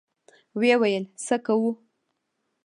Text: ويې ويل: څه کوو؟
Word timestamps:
ويې 0.59 0.75
ويل: 0.81 1.03
څه 1.25 1.35
کوو؟ 1.45 1.71